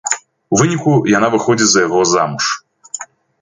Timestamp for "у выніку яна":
0.55-1.29